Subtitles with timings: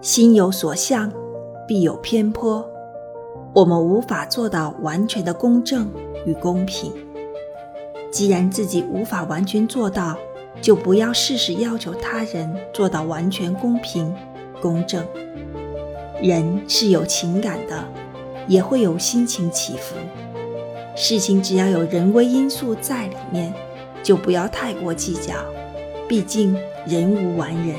[0.00, 1.12] 心有所向
[1.66, 2.64] 必有偏颇。
[3.52, 5.90] 我们无法做到完全的公正
[6.24, 6.92] 与公平。
[8.10, 10.16] 既然自己无法完全做到
[10.62, 14.14] 就不要事事要求他人做到完全公平
[14.62, 15.04] 公正。
[16.22, 17.84] 人是有情感的
[18.46, 19.96] 也会有心情起伏。
[20.94, 23.52] 事情只要有人为因素在里面
[24.02, 25.34] 就不要太过计较
[26.08, 26.56] 毕竟
[26.86, 27.76] 人无完人。